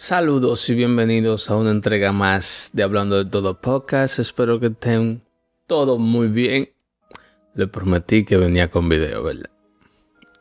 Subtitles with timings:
[0.00, 4.20] Saludos y bienvenidos a una entrega más de Hablando de Todo Podcast.
[4.20, 5.22] Espero que estén
[5.66, 6.70] todo muy bien.
[7.54, 9.50] Le prometí que venía con video, ¿verdad?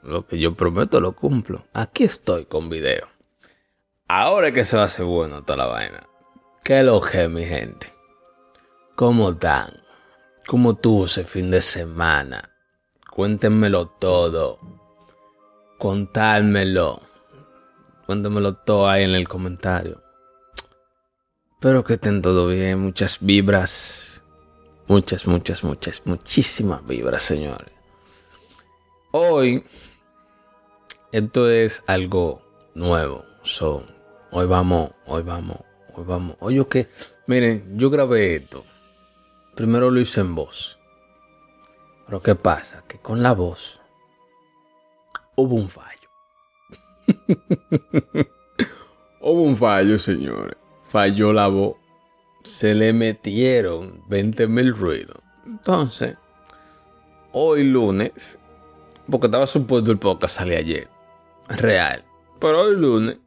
[0.03, 1.65] Lo que yo prometo lo cumplo.
[1.73, 3.07] Aquí estoy con video.
[4.07, 6.07] Ahora que se hacer bueno toda la vaina.
[6.63, 7.91] ¿Qué lo que, mi gente?
[8.95, 9.73] ¿Cómo están?
[10.45, 12.47] ¿Cómo tuvo ese fin de semana?
[13.09, 14.59] Cuéntenmelo todo.
[15.79, 17.06] Contármelo.
[18.07, 20.01] Cuéntamelo todo ahí en el comentario.
[21.51, 22.79] Espero que estén todo bien.
[22.79, 24.23] Muchas vibras.
[24.87, 27.73] Muchas, muchas, muchas, muchísimas vibras, señores.
[29.11, 29.65] Hoy,
[31.11, 32.41] esto es algo
[32.75, 33.25] nuevo.
[33.43, 33.83] So,
[34.31, 35.57] hoy vamos, hoy vamos,
[35.93, 36.37] hoy vamos.
[36.39, 36.87] Oye, que,
[37.27, 38.63] miren, yo grabé esto.
[39.53, 40.79] Primero lo hice en voz.
[42.05, 42.85] Pero ¿qué pasa?
[42.87, 43.81] Que con la voz
[45.35, 45.96] hubo un fallo.
[49.21, 50.57] Hubo un fallo, señores.
[50.87, 51.75] Falló la voz.
[52.43, 55.17] Se le metieron 20 mil ruidos.
[55.45, 56.15] Entonces,
[57.33, 58.39] hoy lunes,
[59.09, 60.87] porque estaba supuesto el podcast salir ayer.
[61.49, 62.03] Real.
[62.39, 63.17] Pero hoy lunes,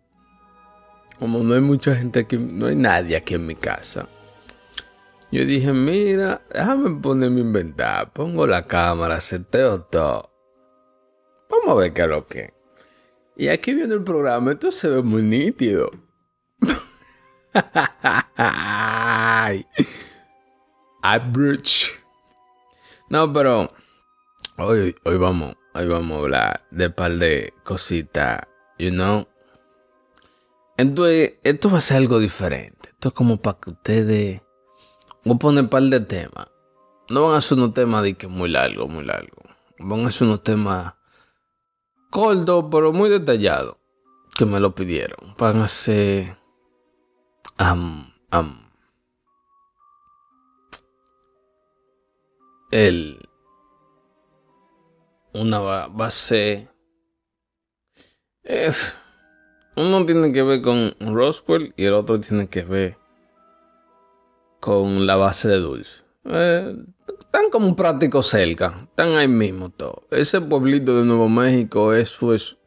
[1.19, 4.07] como no hay mucha gente aquí, no hay nadie aquí en mi casa.
[5.33, 8.13] Yo dije, mira, déjame ponerme a inventar.
[8.13, 10.31] Pongo la cámara, seteo todo.
[11.49, 12.60] Vamos a ver qué es lo que.
[13.37, 15.91] Y aquí viendo el programa, esto se ve muy nítido.
[21.03, 21.93] Average.
[23.09, 23.73] No, pero
[24.59, 28.43] hoy, hoy vamos, hoy vamos a hablar de par de cositas,
[28.79, 29.27] you know.
[30.77, 32.91] Entonces, esto va a ser algo diferente.
[32.91, 34.43] Esto es como para que ustedes
[35.25, 36.47] voy a poner un par de temas.
[37.09, 39.43] No van a ser unos temas de que muy largo, muy largo.
[39.79, 40.95] Van a ser unos temas
[42.11, 43.79] corto, pero muy detallado,
[44.37, 45.35] que me lo pidieron.
[45.39, 46.37] Van a ser...
[47.59, 48.71] Um, um,
[52.71, 53.29] el...
[55.33, 56.69] Una base...
[58.43, 58.99] Es...
[59.77, 62.99] Uno tiene que ver con Roswell y el otro tiene que ver
[64.61, 66.10] con la base de Dulce.
[66.25, 66.77] Eh,
[67.19, 70.07] están como un práctico cerca, están ahí mismo todo.
[70.11, 72.59] Ese pueblito de Nuevo México, eso es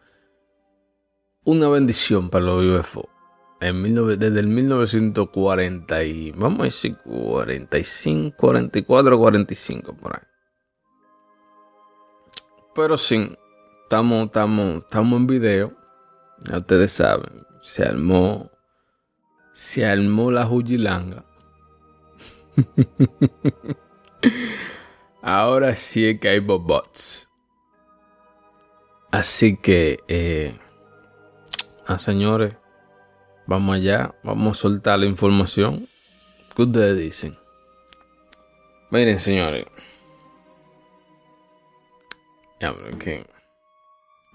[1.43, 3.09] una bendición para los UFO.
[3.59, 10.27] En desde el 1940 y vamos a decir 45, 44, 45 por ahí.
[12.75, 13.31] Pero sí,
[13.83, 15.73] estamos, estamos, estamos en video.
[16.53, 18.51] Ustedes saben, se armó,
[19.53, 21.23] se armó la Jujilanga.
[25.21, 27.29] Ahora sí que hay bots.
[29.11, 30.57] Así que, eh,
[31.85, 32.55] ah, señores,
[33.45, 35.87] vamos allá, vamos a soltar la información.
[36.55, 37.37] ¿Qué ustedes dicen?
[38.89, 39.65] Miren, señores.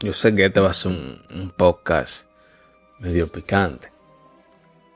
[0.01, 2.29] yo sé que este va a ser un, un podcast
[2.99, 3.91] medio picante.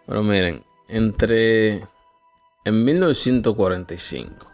[0.07, 1.87] Pero miren, entre
[2.65, 4.47] en 1945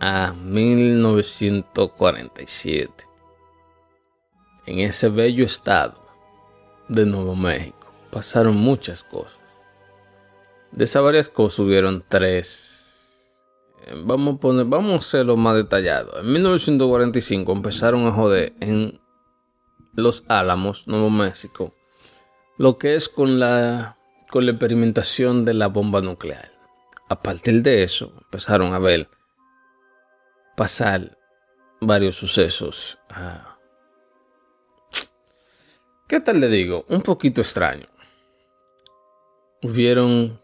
[0.00, 3.04] a 1947,
[4.66, 6.04] en ese bello estado
[6.88, 9.38] de Nuevo México, pasaron muchas cosas.
[10.72, 13.30] De esas varias cosas hubieron tres.
[13.86, 16.18] Eh, vamos a poner, vamos a hacerlo más detallado.
[16.18, 19.00] En 1945 empezaron a joder en
[19.94, 21.70] Los Álamos, Nuevo México,
[22.58, 23.96] lo que es con la
[24.34, 26.50] con la experimentación de la bomba nuclear.
[27.08, 29.08] A partir de eso, empezaron a ver
[30.56, 31.16] pasar
[31.80, 32.98] varios sucesos.
[33.10, 33.56] Ah.
[36.08, 36.84] ¿Qué tal le digo?
[36.88, 37.86] Un poquito extraño.
[39.62, 40.40] Hubieron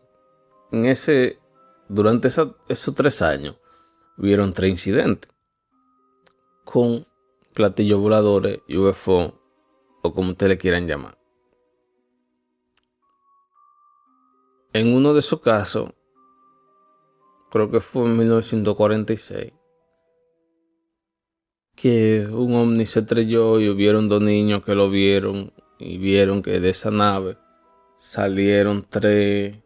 [0.71, 1.41] en ese,
[1.89, 3.57] durante esos tres años,
[4.17, 5.33] hubieron tres incidentes
[6.65, 7.09] con
[7.55, 9.37] platillos voladores, UFO
[10.01, 11.20] o como ustedes le quieran llamar.
[14.73, 15.91] En uno de esos casos,
[17.51, 19.53] creo que fue en 1946,
[21.75, 26.61] que un ovni se estrelló y hubieron dos niños que lo vieron y vieron que
[26.61, 27.37] de esa nave
[27.99, 29.57] salieron tres,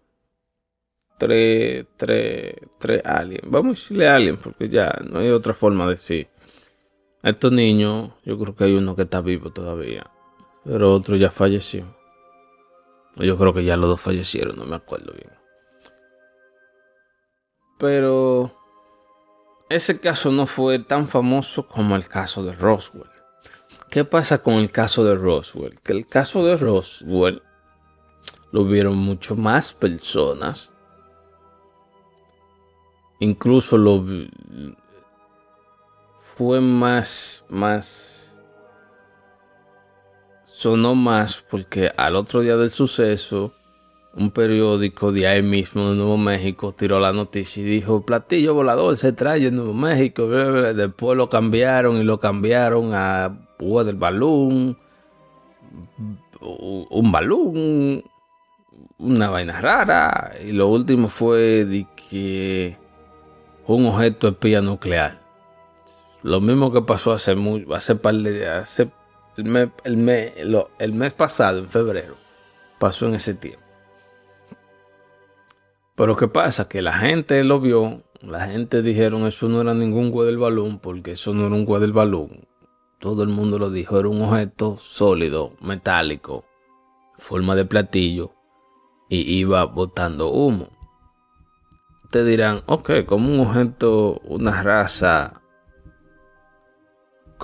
[1.18, 3.44] tres, tres, tres aliens.
[3.46, 6.28] Vamos a decirle aliens porque ya no hay otra forma de decir.
[7.22, 10.10] estos niños, yo creo que hay uno que está vivo todavía,
[10.64, 12.03] pero otro ya falleció.
[13.16, 15.30] Yo creo que ya los dos fallecieron, no me acuerdo bien.
[17.78, 18.52] Pero
[19.68, 23.10] ese caso no fue tan famoso como el caso de Roswell.
[23.90, 25.80] ¿Qué pasa con el caso de Roswell?
[25.80, 27.42] Que el caso de Roswell
[28.52, 30.72] lo vieron mucho más personas.
[33.18, 34.04] Incluso lo
[36.18, 38.23] fue más, más,
[40.56, 43.52] sonó más porque al otro día del suceso,
[44.14, 48.96] un periódico de ahí mismo de Nuevo México tiró la noticia y dijo, platillo volador
[48.96, 50.28] se trae en Nuevo México.
[50.28, 54.78] Después lo cambiaron y lo cambiaron a del balón,
[56.40, 58.04] un balón,
[58.98, 60.34] una vaina rara.
[60.46, 62.76] Y lo último fue de que
[63.66, 65.20] un objeto espía nuclear.
[66.22, 68.88] Lo mismo que pasó hace, muy, hace par de hace
[69.36, 70.32] el mes, el, mes,
[70.78, 72.16] el mes pasado, en febrero,
[72.78, 73.60] pasó en ese tiempo.
[75.94, 76.68] Pero ¿qué pasa?
[76.68, 80.78] Que la gente lo vio, la gente dijeron eso no era ningún güey del balón,
[80.78, 82.48] porque eso no era un güey del balón.
[82.98, 86.44] Todo el mundo lo dijo, era un objeto sólido, metálico,
[87.18, 88.32] forma de platillo,
[89.08, 90.68] y iba botando humo.
[92.10, 95.42] Te dirán, ok, como un objeto, una raza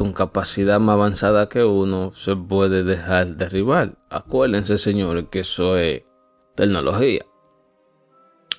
[0.01, 3.99] con capacidad más avanzada que uno se puede dejar derribar.
[4.09, 6.05] Acuérdense, señores, que eso es
[6.55, 7.27] tecnología.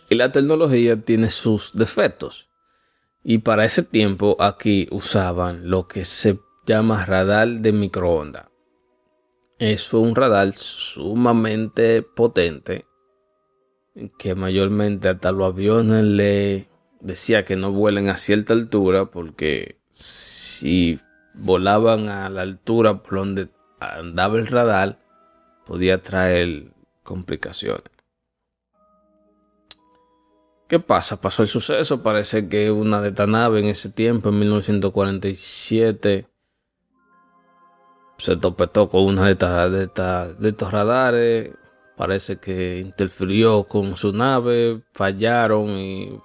[0.08, 2.48] Y la tecnología tiene sus defectos.
[3.24, 8.46] Y para ese tiempo aquí usaban lo que se llama radar de microondas.
[9.58, 12.86] Es un radar sumamente potente
[14.20, 21.00] que mayormente hasta los aviones le decía que no vuelen a cierta altura porque si
[21.34, 23.50] volaban a la altura por donde
[23.80, 25.00] andaba el radar
[25.66, 26.72] podía traer
[27.04, 27.84] complicaciones.
[30.68, 31.20] ¿Qué pasa?
[31.20, 36.28] Pasó el suceso, parece que una de estas naves en ese tiempo, en 1947,
[38.18, 39.88] se topetó con una de, estas, de,
[40.40, 41.52] de estos radares,
[41.98, 46.20] parece que interfirió con su nave, fallaron y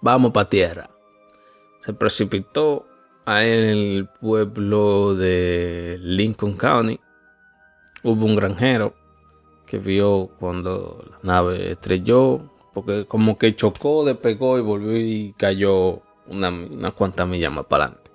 [0.00, 0.90] vamos para tierra.
[1.84, 2.86] Se precipitó
[3.26, 7.00] en el pueblo de Lincoln County.
[8.02, 8.94] Hubo un granjero
[9.66, 12.40] que vio cuando la nave estrelló,
[12.74, 17.84] porque como que chocó, despegó y volvió y cayó una, una cuantas millas más para
[17.84, 18.10] adelante.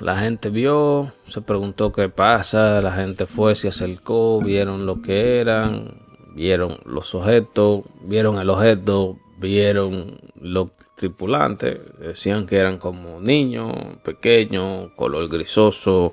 [0.00, 5.40] la gente vio, se preguntó qué pasa, la gente fue, se acercó, vieron lo que
[5.40, 6.02] eran,
[6.34, 13.72] vieron los objetos, vieron el objeto, vieron los tripulantes, decían que eran como niños,
[14.02, 16.12] pequeños, color grisoso,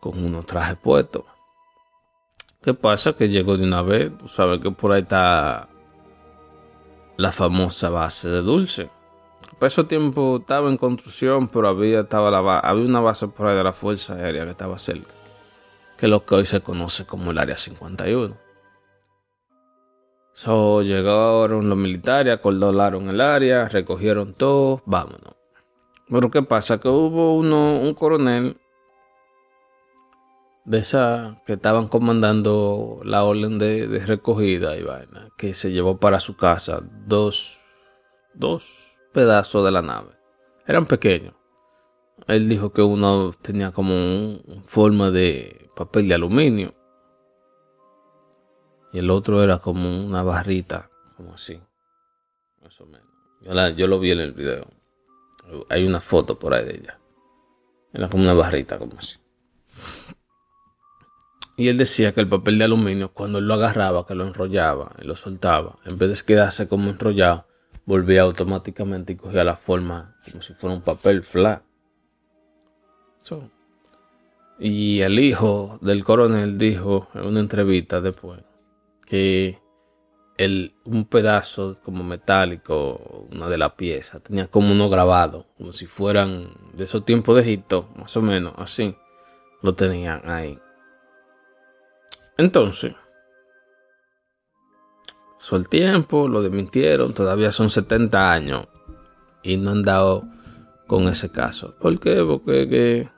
[0.00, 1.24] con unos trajes puestos.
[2.62, 3.12] ¿Qué pasa?
[3.12, 4.10] Que llegó de una vez.
[4.16, 5.68] Tú sabes que por ahí está
[7.16, 8.90] la famosa base de Dulce.
[9.58, 13.56] Por ese tiempo estaba en construcción, pero había, estaba la, había una base por ahí
[13.56, 15.12] de la Fuerza Aérea que estaba cerca.
[15.98, 18.43] Que es lo que hoy se conoce como el Área 51.
[20.34, 25.36] So, llegaron los militares, acordaron el área, recogieron todo, vámonos.
[26.10, 26.80] Pero ¿qué pasa?
[26.80, 28.56] Que hubo uno, un coronel
[30.64, 36.18] de esa que estaban comandando la orden de, recogida y vaina, que se llevó para
[36.18, 37.60] su casa dos,
[38.34, 40.10] dos pedazos de la nave.
[40.66, 41.34] Eran pequeños.
[42.26, 46.74] Él dijo que uno tenía como un, forma de papel de aluminio.
[48.94, 51.60] Y el otro era como una barrita, como así.
[52.62, 53.76] Más o menos.
[53.76, 54.68] Yo, lo vi en el video.
[55.68, 57.00] Hay una foto por ahí de ella.
[57.92, 59.18] Era como una barrita, como así.
[61.56, 64.92] Y él decía que el papel de aluminio, cuando él lo agarraba, que lo enrollaba
[65.02, 67.46] y lo soltaba, en vez de quedarse como enrollado,
[67.86, 71.64] volvía automáticamente y cogía la forma como si fuera un papel flat.
[74.60, 78.40] Y el hijo del coronel dijo en una entrevista después
[80.36, 85.86] el, un pedazo como metálico, una de las piezas, tenía como uno grabado, como si
[85.86, 88.96] fueran de esos tiempos de Egipto, más o menos, así,
[89.62, 90.58] lo tenían ahí.
[92.36, 92.94] Entonces,
[95.38, 98.66] pasó el tiempo, lo desmintieron, todavía son 70 años
[99.42, 100.24] y no han dado
[100.86, 101.76] con ese caso.
[101.78, 102.24] ¿Por qué?
[102.26, 103.08] Porque que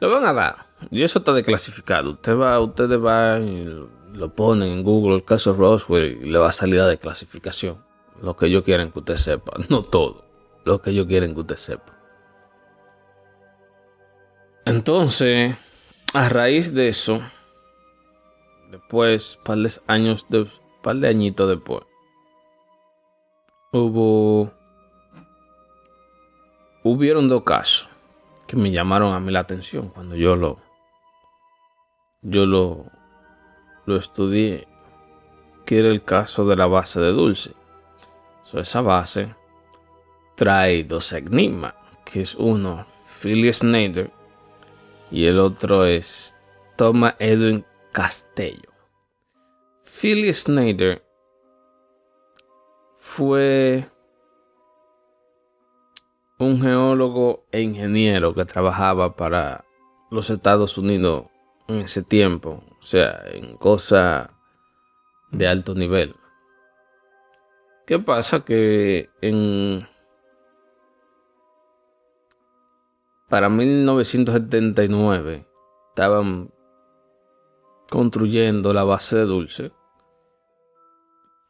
[0.00, 0.66] lo van a dar.
[0.90, 2.10] Y eso está desclasificado.
[2.10, 6.52] Usted va, ustedes van lo ponen en Google, el caso Roswell, y le va a
[6.52, 7.84] salir la desclasificación.
[8.20, 9.52] Lo que ellos quieren que usted sepa.
[9.68, 10.24] No todo.
[10.64, 11.98] Lo que ellos quieren que usted sepa.
[14.64, 15.56] Entonces,
[16.14, 17.20] a raíz de eso,
[18.72, 20.48] Después, par de años, de,
[20.82, 21.82] par de añitos después,
[23.70, 24.50] hubo,
[26.82, 27.90] hubieron dos casos
[28.46, 30.58] que me llamaron a mí la atención cuando yo lo,
[32.22, 32.86] yo lo,
[33.96, 34.66] estudié,
[35.64, 37.52] que era el caso de la base de dulce.
[38.54, 39.34] esa base
[40.34, 42.86] trae dos enigmas, que es uno,
[43.20, 44.10] Philly Snyder,
[45.10, 46.34] y el otro es
[46.76, 48.72] Thomas Edwin Castello.
[49.84, 51.04] Philly Snyder
[52.96, 53.86] fue
[56.38, 59.64] un geólogo e ingeniero que trabajaba para
[60.10, 61.26] los Estados Unidos
[61.68, 64.28] en ese tiempo, o sea, en cosas
[65.30, 66.16] de alto nivel.
[67.86, 68.44] ¿Qué pasa?
[68.44, 69.86] Que en
[73.28, 75.46] para 1979
[75.90, 76.50] estaban
[77.88, 79.72] construyendo la base de Dulce.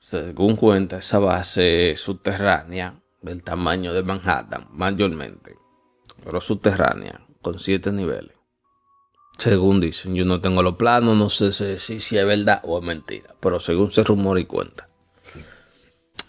[0.01, 5.57] Según cuenta, esa base subterránea del tamaño de Manhattan, mayormente,
[6.25, 8.42] pero subterránea, con siete niveles.
[9.39, 12.85] Según dicen, yo no tengo los planos, no sé si, si es verdad o es
[12.85, 14.89] mentira, pero según se rumora y cuenta.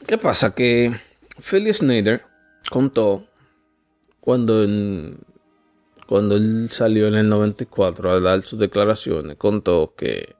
[0.07, 0.55] ¿Qué pasa?
[0.55, 0.91] Que
[1.39, 2.24] Philip Snyder
[2.69, 3.25] contó
[4.19, 4.65] cuando
[6.07, 10.36] cuando él salió en el 94 a dar sus declaraciones, contó que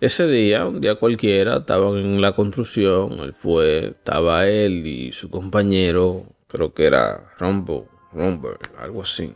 [0.00, 5.28] ese día, un día cualquiera, estaban en la construcción, él fue, estaba él y su
[5.28, 9.34] compañero, creo que era Rombo, Romber, algo así.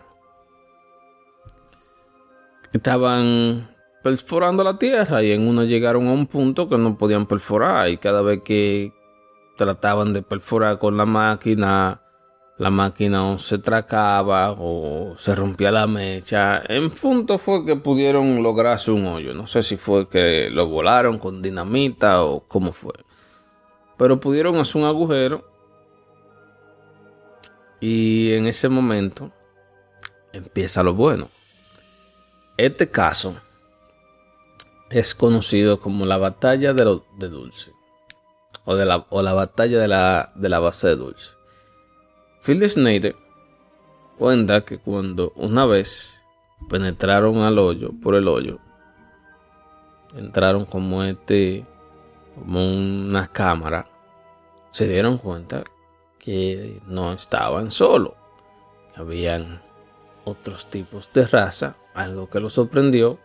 [2.73, 3.69] Estaban
[4.02, 7.99] perforando la tierra y en una llegaron a un punto que no podían perforar y
[7.99, 8.93] cada vez que
[9.57, 12.00] trataban de perforar con la máquina,
[12.59, 16.62] la máquina se tracaba o se rompía la mecha.
[16.69, 19.35] En punto fue que pudieron lograrse un hoyo.
[19.35, 22.95] No sé si fue que lo volaron con dinamita o cómo fue.
[23.99, 25.49] Pero pudieron hacer un agujero.
[27.81, 29.31] Y en ese momento
[30.33, 31.29] empieza lo bueno.
[32.57, 33.41] Este caso
[34.91, 37.73] es conocido como la batalla de, de Dulce.
[38.65, 41.31] O, la, batalla de la, base de Dulce.
[42.43, 43.17] Phil Snyder
[44.19, 46.15] cuenta que cuando una vez
[46.69, 48.59] penetraron al hoyo, por el hoyo,
[50.15, 51.67] entraron como este,
[52.35, 53.87] como una cámara,
[54.71, 55.65] se dieron cuenta
[56.19, 58.13] que no estaban solos,
[58.95, 59.61] habían
[60.25, 63.19] otros tipos de raza, algo que los sorprendió,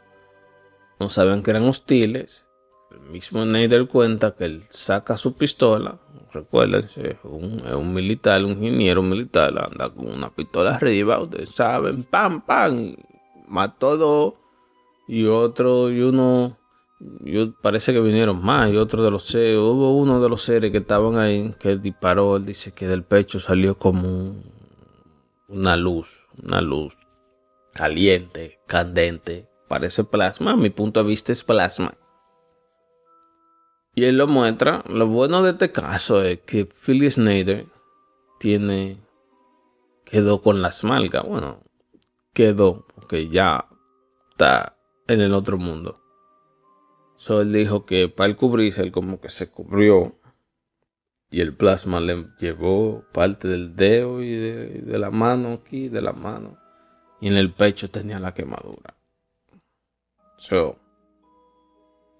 [0.99, 2.45] no sabían que eran hostiles.
[2.91, 5.99] El mismo Snyder cuenta que él saca su pistola,
[6.31, 12.41] Recuérdense, es un, militar, un ingeniero militar, anda con una pistola arriba, ustedes saben, pam,
[12.41, 12.95] pam,
[13.47, 14.33] mató dos.
[15.07, 16.57] Y otro, y uno,
[17.21, 20.69] yo, parece que vinieron más, y otro de los seres, hubo uno de los seres
[20.71, 24.35] que estaban ahí que disparó, él dice que del pecho salió como
[25.47, 26.97] una luz, una luz
[27.77, 31.93] caliente, candente, parece plasma, mi punto de vista es plasma.
[33.93, 34.83] Y él lo muestra.
[34.87, 37.65] Lo bueno de este caso es que Philly Snyder
[38.39, 38.97] tiene.
[40.05, 41.25] quedó con las malgas.
[41.25, 41.63] Bueno,
[42.33, 43.67] quedó, porque ya
[44.29, 45.99] está en el otro mundo.
[47.15, 50.15] So él dijo que para el cubrirse, él como que se cubrió.
[51.31, 56.13] Y el plasma le llevó parte del dedo y de, la mano aquí, de la
[56.13, 56.57] mano.
[57.19, 58.95] Y en el pecho tenía la quemadura.
[60.37, 60.77] So,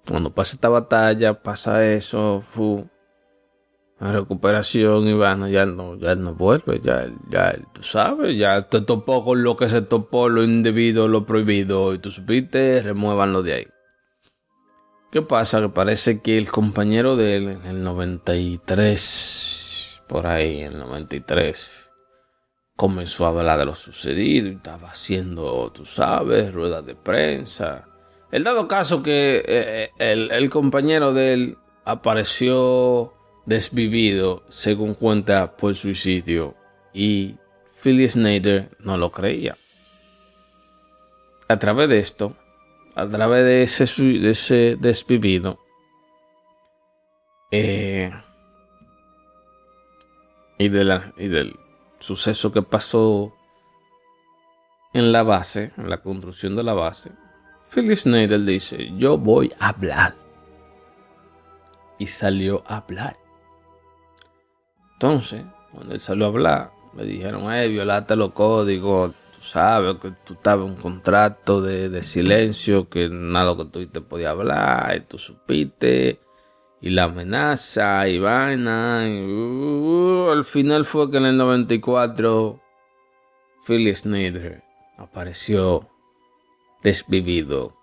[0.08, 2.88] cuando pasa esta batalla, pasa eso, fu,
[4.00, 8.82] la recuperación y bueno, ya no, ya no vuelve, ya, ya, tú sabes, ya te
[8.82, 13.54] topó con lo que se topó, lo indebido, lo prohibido, y tú supiste, remuévanlo de
[13.54, 13.68] ahí.
[15.12, 15.62] ¿Qué pasa?
[15.62, 21.87] Que parece que el compañero de él en el 93, por ahí, en el 93,
[22.78, 27.84] comenzó a hablar de lo sucedido y estaba haciendo, tú sabes, ruedas de prensa
[28.32, 33.14] el dado caso que eh, eh, el, compañero de él apareció
[33.46, 36.56] desvivido, según cuenta, por suicidio,
[36.94, 37.38] y
[37.82, 39.56] Philly Snyder no lo creía.
[41.48, 42.36] A través de esto,
[42.96, 43.86] a través de ese,
[44.30, 45.60] ese desvivido,
[47.52, 48.12] eh,
[50.58, 51.56] y, de la, y del
[52.00, 53.34] suceso que pasó
[54.94, 57.12] en la base, en la construcción de la base,
[57.74, 60.16] Philip Snyder dice, yo voy a hablar.
[62.00, 63.18] Y salió a hablar.
[64.94, 70.12] Entonces, cuando él salió a hablar, me dijeron, eh, violaste los códigos, tú sabes que
[70.24, 75.02] tú estabas en un contrato de, silencio, que nada que tú te podías hablar, y
[75.02, 76.20] tú supiste,
[76.82, 82.62] y la amenaza, y vaina, y, uh, al final fue que en el 94,
[83.66, 84.64] Philip Snyder
[84.98, 85.90] apareció
[86.84, 87.76] desvivido.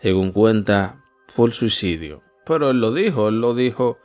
[0.00, 1.04] Según cuenta,
[1.36, 2.22] por suicidio.
[2.46, 3.98] Pero él lo dijo, él lo dijo.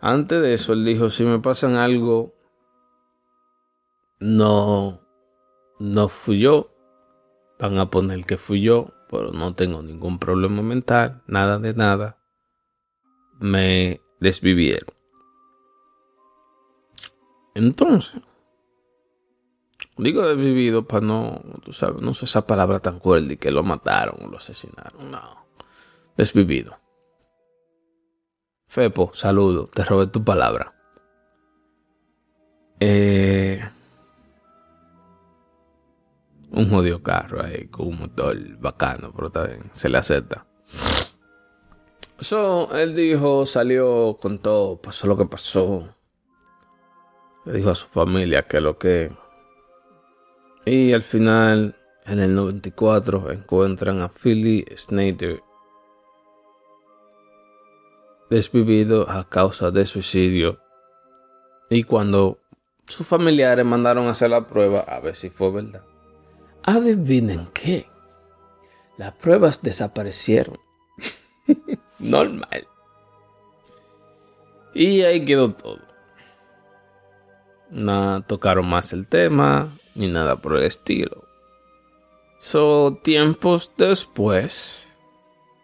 [0.00, 2.32] Antes de eso, él dijo, si me pasan algo,
[4.18, 5.00] no,
[5.78, 6.70] no fui yo.
[7.58, 12.19] Van a poner que fui yo, pero no tengo ningún problema mental, nada de nada.
[13.40, 14.94] Me desvivieron.
[17.54, 18.20] Entonces,
[19.96, 23.62] digo desvivido para no, tú sabes, no sé esa palabra tan cruel y que lo
[23.62, 25.10] mataron o lo asesinaron.
[25.10, 25.46] No,
[26.16, 26.78] desvivido.
[28.66, 30.72] Fepo, saludo, te robé tu palabra.
[32.78, 33.60] Eh,
[36.50, 40.46] un jodido carro ahí con un motor bacano, pero también se le acepta.
[42.20, 45.88] So, él dijo, salió con todo, pasó lo que pasó.
[47.46, 49.10] Le dijo a su familia que lo que.
[50.66, 55.42] Y al final, en el 94, encuentran a Philly Snyder
[58.28, 60.60] desvivido a causa de suicidio.
[61.70, 62.38] Y cuando
[62.86, 65.84] sus familiares mandaron a hacer la prueba, a ver si fue verdad.
[66.64, 67.86] Adivinen qué.
[68.98, 70.58] Las pruebas desaparecieron.
[72.00, 72.66] Normal.
[74.74, 75.80] Y ahí quedó todo.
[77.70, 81.24] No tocaron más el tema, ni nada por el estilo.
[82.38, 84.88] So, tiempos después,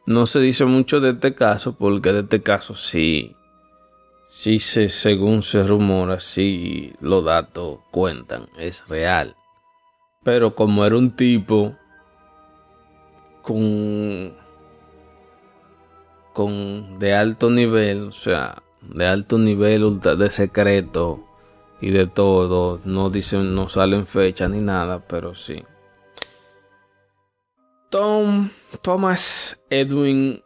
[0.06, 3.34] no se dice mucho de este caso, porque de este caso sí,
[4.28, 9.36] sí se, según se rumora, sí los datos cuentan, es real.
[10.22, 11.74] Pero como era un tipo
[13.42, 14.36] con,
[16.36, 21.26] con de alto nivel, o sea, de alto nivel de secreto
[21.80, 25.64] y de todo, no dicen, no salen fechas ni nada, pero sí.
[27.88, 28.50] Tom
[28.82, 30.42] Thomas Edwin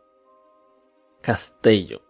[1.23, 2.01] Castello.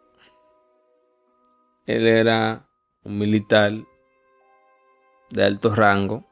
[1.86, 2.68] Él era
[3.02, 3.72] un militar
[5.30, 6.26] de alto rango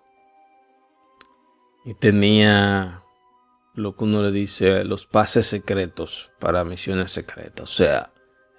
[1.87, 3.03] y tenía
[3.79, 7.71] lo que uno le dice los pases secretos para misiones secretas.
[7.71, 8.13] O sea,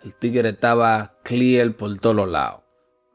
[0.03, 2.61] el tigre estaba clear por todos lados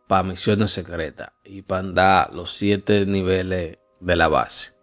[0.07, 4.75] para misiones secretas y para andar los siete niveles de la base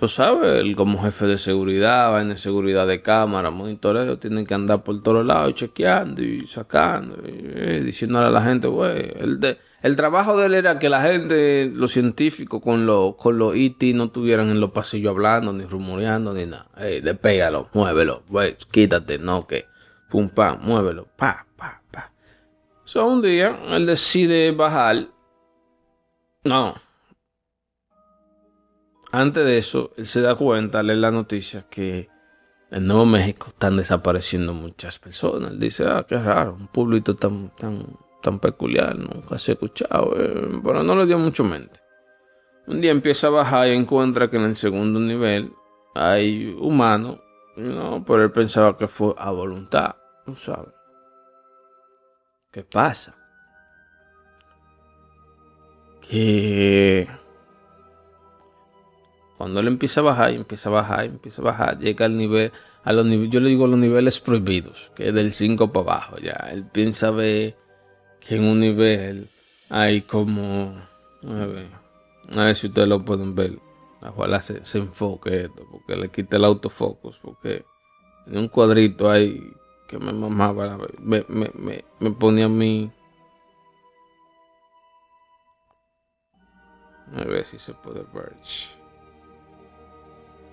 [0.00, 4.54] tú sabes, él como jefe de seguridad, va en seguridad de cámara, monitoreo, tienen que
[4.54, 9.38] andar por todos lados chequeando y sacando, y, eh, diciéndole a la gente, güey, el,
[9.82, 13.82] el trabajo de él era que la gente, los científicos con los con los IT
[13.94, 16.68] no estuvieran en los pasillos hablando, ni rumoreando, ni nada.
[16.76, 19.66] Ey, despégalo, muévelo, güey, quítate, no, que,
[20.08, 22.12] pum, pam, muévelo, pa, pa, pa.
[22.84, 25.08] So, un día, él decide bajar.
[26.44, 26.74] No,
[29.12, 32.08] antes de eso, él se da cuenta, lee la noticia que
[32.70, 35.52] en Nuevo México están desapareciendo muchas personas.
[35.52, 37.84] Él dice, ah, qué raro, un público tan, tan,
[38.20, 41.80] tan peculiar, nunca se ha escuchado, eh, pero no le dio mucho mente.
[42.66, 45.52] Un día empieza a bajar y encuentra que en el segundo nivel
[45.94, 47.18] hay humanos,
[47.56, 50.68] no, pero él pensaba que fue a voluntad, no sabe.
[52.50, 53.16] ¿Qué pasa?
[56.00, 57.08] Que
[59.40, 62.52] cuando él empieza a bajar, empieza a bajar, empieza a bajar, llega al nivel,
[62.84, 66.18] a los niveles, yo le digo los niveles prohibidos, que es del 5 para abajo,
[66.18, 66.50] ya.
[66.52, 67.56] Él piensa ver
[68.20, 69.28] que en un nivel
[69.68, 70.74] hay como,
[71.26, 71.66] a ver,
[72.36, 73.58] a ver si ustedes lo pueden ver.
[74.02, 77.64] Ojalá se, se enfoque esto, porque le quita el autofocus, porque
[78.26, 79.52] en un cuadrito ahí
[79.88, 82.90] que me mamaba, me, me, me, me ponía a mí.
[87.12, 88.36] A ver si se puede ver.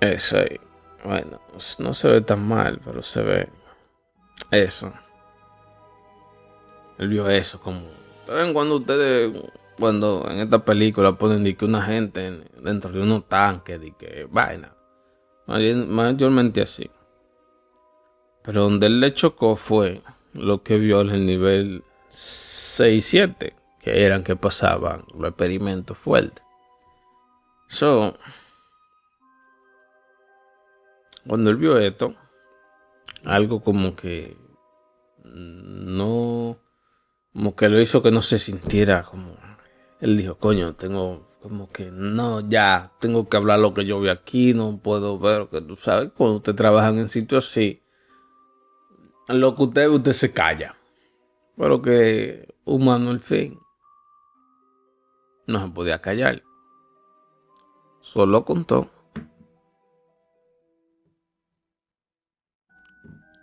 [0.01, 0.59] Eso ahí.
[1.03, 1.39] Bueno,
[1.79, 3.49] no se ve tan mal, pero se ve
[4.51, 4.91] eso.
[6.97, 7.81] Él vio eso como...
[8.25, 9.31] ¿Saben cuando ustedes,
[9.77, 14.27] cuando en esta película ponen de que una gente dentro de unos tanques, de que
[14.29, 14.73] vaina?
[15.47, 16.89] Mayormente así.
[18.43, 20.01] Pero donde él le chocó fue
[20.33, 25.97] lo que vio en el nivel 6 y 7, que eran que pasaban los experimentos
[25.97, 26.43] fuertes.
[27.69, 28.17] So,
[31.25, 32.13] cuando él vio esto,
[33.25, 34.37] algo como que
[35.23, 36.36] no,
[37.37, 39.37] como que lo hizo que no se sintiera como,
[39.99, 44.09] él dijo, coño, tengo como que no, ya, tengo que hablar lo que yo vi
[44.09, 47.83] aquí, no puedo ver que tú sabes, cuando usted trabaja en sitios así,
[49.27, 50.77] lo que usted usted se calla,
[51.55, 53.59] pero que humano el fin,
[55.45, 56.41] no se podía callar.
[58.01, 58.89] Solo contó.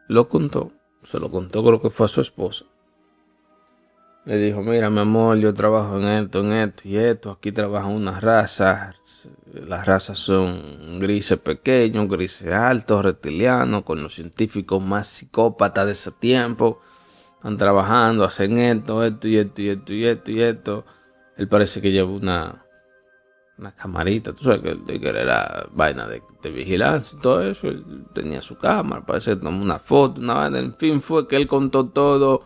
[0.08, 0.72] Lo contó.
[1.04, 2.64] Se lo contó, creo que fue a su esposa.
[4.26, 7.30] Le dijo, mira, mi amor, yo trabajo en esto, en esto y esto.
[7.32, 8.96] Aquí trabajan unas razas.
[9.52, 16.10] Las razas son grises pequeños, grises altos, reptilianos, con los científicos más psicópatas de ese
[16.10, 16.80] tiempo.
[17.36, 20.84] Están trabajando, hacen esto, esto y esto y esto y esto y esto.
[21.36, 22.64] Él parece que lleva una,
[23.58, 24.32] una camarita.
[24.32, 27.68] Tú sabes que, que era vaina de, vigilancia y todo eso.
[27.68, 30.60] Él tenía su cámara, parece que tomó una foto, una vaina.
[30.60, 32.44] En fin, fue que él contó todo.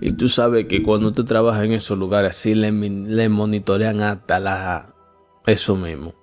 [0.00, 4.94] Y tú sabes que cuando usted trabaja en esos lugares así, le, monitorean hasta la,
[5.46, 6.14] eso mismo.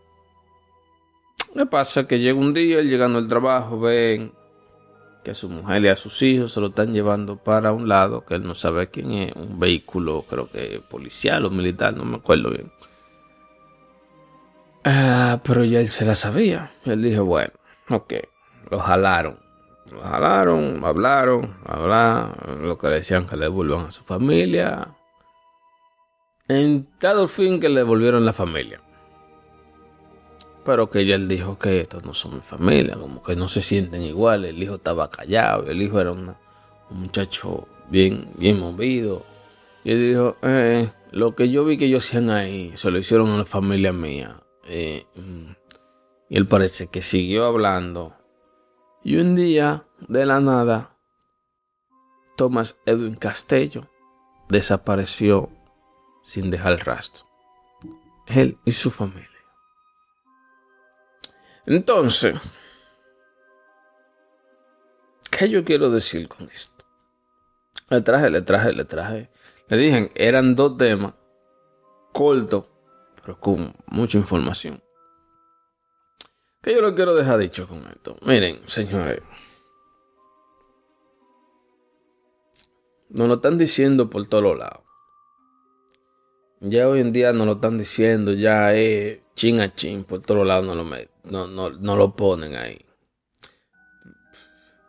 [1.54, 4.32] Le pasa que llega un día, llegando al trabajo, ven
[5.24, 8.24] que a su mujer y a sus hijos se lo están llevando para un lado,
[8.26, 12.18] que él no sabe quién es, un vehículo, creo que policial o militar, no me
[12.18, 12.72] acuerdo bien.
[14.84, 16.74] Ah, pero ya él se la sabía.
[16.86, 17.52] Él dijo, bueno,
[17.90, 18.14] ok,
[18.70, 19.44] lo jalaron.
[19.91, 24.95] Jalaron, hablaron, hablaron, lo que le decían que le devuelvan a su familia.
[26.48, 28.82] En tal fin que le devolvieron la familia.
[30.63, 33.62] Pero que ya él dijo que estos no son mi familia, como que no se
[33.62, 34.50] sienten iguales.
[34.50, 36.36] El hijo estaba callado, el hijo era un
[36.89, 39.24] muchacho bien, bien movido.
[39.84, 43.30] Y él dijo, eh, lo que yo vi que ellos hacían ahí, se lo hicieron
[43.30, 44.41] a la familia mía.
[44.67, 45.52] Eh, mm".
[46.30, 48.13] y él parece que siguió hablando.
[49.06, 50.98] Y un día, de la nada,
[52.36, 53.88] Thomas Edwin Castello
[54.50, 55.52] desapareció
[56.24, 57.24] sin dejar rastro.
[58.26, 59.30] Él y su familia.
[61.68, 62.36] Entonces,
[65.30, 66.84] ¿qué yo quiero decir con esto?
[67.89, 69.30] Le traje, le traje, le traje.
[69.68, 71.13] Le dije, eran dos temas
[72.12, 72.65] cortos,
[73.22, 74.82] pero con mucha información.
[76.65, 78.17] ¿Qué yo lo quiero dejar dicho con esto?
[78.25, 79.21] Miren, señores.
[83.10, 84.82] Nos lo están diciendo por todos lados.
[86.62, 90.47] Ya hoy en día nos lo están diciendo, ya es chin a chin, por todos
[90.47, 90.84] lados no lo,
[91.25, 92.84] no, no, no lo ponen ahí.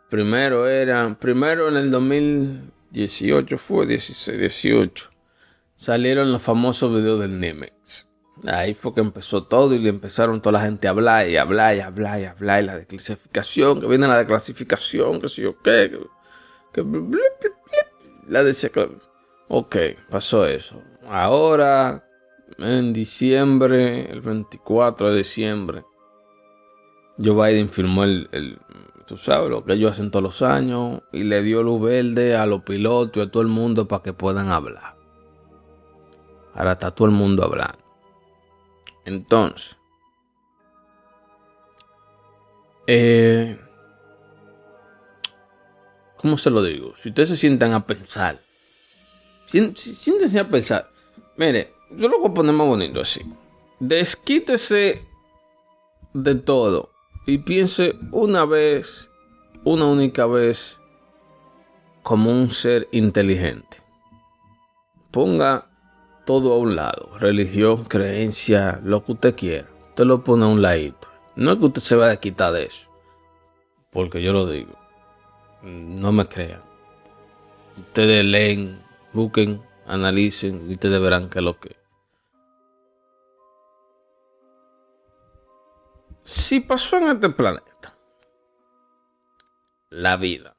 [0.09, 5.11] Primero era, primero en el 2018 fue, 16, 18,
[5.75, 8.06] salieron los famosos videos del Nemex.
[8.45, 11.75] Ahí fue que empezó todo y le empezaron toda la gente a hablar y hablar
[11.75, 15.99] y hablar y hablar y la declasificación, que viene la declasificación, que sé yo qué,
[18.27, 18.89] la de
[19.47, 19.75] Ok,
[20.09, 20.81] pasó eso.
[21.07, 22.05] Ahora,
[22.57, 25.85] en diciembre, el 24 de diciembre,
[27.17, 28.59] Joe Biden firmó el,
[29.07, 32.45] tú sabes, lo que ellos hacen todos los años y le dio luz verde a
[32.45, 34.95] los pilotos y a todo el mundo para que puedan hablar.
[36.53, 37.86] Ahora está todo el mundo hablando.
[39.07, 39.77] Entonces,
[42.85, 43.57] eh,
[46.17, 46.93] ¿cómo se lo digo?
[46.97, 48.41] Si ustedes se sientan a pensar,
[49.47, 50.91] siéntense a pensar,
[51.37, 53.21] Mire, yo lo voy a poner más bonito así.
[53.79, 55.07] Desquítese
[56.13, 56.89] de todo
[57.27, 59.11] y piense una vez,
[59.63, 60.79] una única vez,
[62.01, 63.83] como un ser inteligente.
[65.11, 65.66] Ponga
[66.27, 69.69] todo a un lado, religión, creencia, lo que usted quiera.
[69.87, 71.07] Usted lo pone a un ladito.
[71.37, 72.89] No es que usted se vaya a quitar de eso,
[73.91, 74.77] porque yo lo digo.
[75.63, 76.61] No me crean.
[77.77, 81.77] Ustedes leen, busquen analicen y ustedes verán que lo que.
[86.23, 87.97] Si pasó en este planeta
[89.91, 90.57] la vida,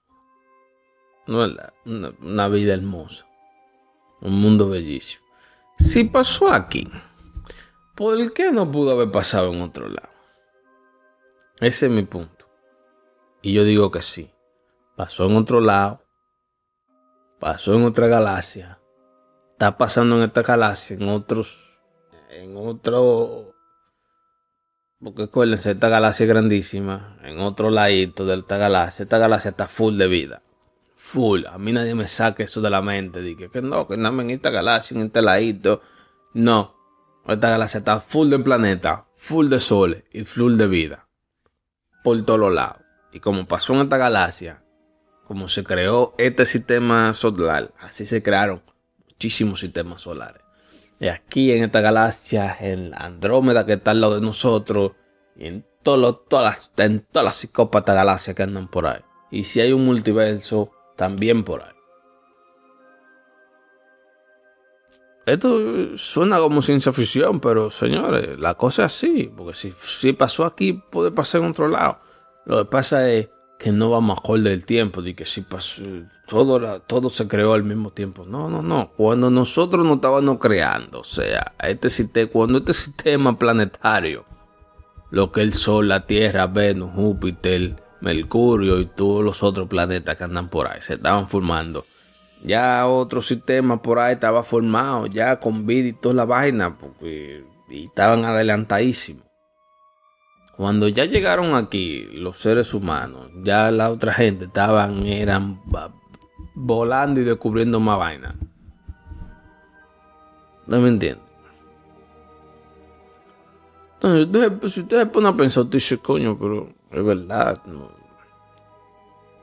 [1.26, 1.54] no es
[1.84, 3.26] una, una vida hermosa,
[4.22, 5.27] un mundo bellísimo.
[5.78, 6.90] Si pasó aquí,
[7.94, 10.10] ¿por qué no pudo haber pasado en otro lado?
[11.60, 12.46] Ese es mi punto.
[13.42, 14.30] Y yo digo que sí.
[14.96, 16.02] Pasó en otro lado.
[17.38, 18.78] Pasó en otra galaxia
[19.58, 21.80] está pasando en esta galaxia, en otros,
[22.30, 23.56] en otro,
[25.00, 29.66] porque acuérdense, esta galaxia es grandísima, en otro ladito de esta galaxia, esta galaxia está
[29.66, 30.42] full de vida.
[31.08, 31.46] Full.
[31.46, 33.22] A mí nadie me saque eso de la mente.
[33.22, 35.80] Dije que no, que nada en esta galaxia, en este ladito.
[36.34, 36.76] No.
[37.26, 41.08] Esta galaxia está full de planeta, full de soles y full de vida.
[42.04, 42.82] Por todos lados.
[43.10, 44.62] Y como pasó en esta galaxia,
[45.26, 48.62] como se creó este sistema solar, así se crearon
[49.06, 50.42] muchísimos sistemas solares.
[51.00, 54.92] Y aquí en esta galaxia, en Andrómeda que está al lado de nosotros,
[55.34, 59.00] y en, todas las, en todas las psicópatas galaxias que andan por ahí.
[59.30, 61.78] Y si hay un multiverso, también por ahí.
[65.32, 70.44] esto suena como ciencia ficción, pero señores, la cosa es así, porque si, si pasó
[70.44, 71.98] aquí, puede pasar en otro lado.
[72.46, 75.82] Lo que pasa es que no vamos a acordar del tiempo, de que si pasó,
[76.26, 78.24] todo, todo se creó al mismo tiempo.
[78.26, 78.92] No, no, no.
[78.96, 84.24] Cuando nosotros nos estábamos creando, o sea, este sistema, cuando este sistema planetario,
[85.10, 90.24] lo que el Sol, la Tierra, Venus, Júpiter, Mercurio y todos los otros planetas que
[90.24, 91.84] andan por ahí, se estaban formando
[92.42, 97.44] ya otro sistema por ahí estaba formado, ya con vida y toda la vaina, porque
[97.68, 99.24] y estaban adelantadísimos.
[100.56, 105.60] Cuando ya llegaron aquí los seres humanos, ya la otra gente estaban, eran
[106.54, 108.34] volando y descubriendo más vaina.
[110.66, 111.26] ¿No me entienden?
[114.00, 117.90] Entonces, si ustedes ponen a pensar, usted dice, coño, pero es verdad, no,